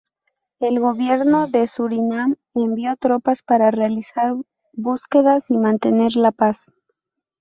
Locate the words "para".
3.43-3.69